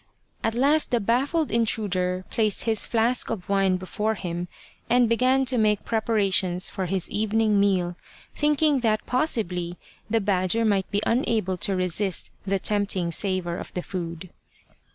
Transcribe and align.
At 0.43 0.55
last 0.55 0.89
the 0.89 0.99
baffled 0.99 1.51
intruder 1.51 2.25
placed 2.31 2.63
his 2.63 2.87
flask 2.87 3.29
of 3.29 3.47
wine 3.47 3.77
before 3.77 4.15
him 4.15 4.47
and 4.89 5.07
began 5.07 5.45
to 5.45 5.59
make 5.59 5.85
pre 5.85 5.99
parations 5.99 6.71
for 6.71 6.87
his 6.87 7.07
evening 7.11 7.59
meal, 7.59 7.95
thinking 8.35 8.79
that 8.79 9.05
possibly 9.05 9.77
the 10.09 10.19
badger 10.19 10.65
might 10.65 10.89
be 10.89 11.03
unable 11.05 11.55
to 11.57 11.75
resist 11.75 12.31
the 12.47 12.57
tempting 12.57 13.11
savour 13.11 13.57
of 13.57 13.71
the 13.75 13.83
food. 13.83 14.31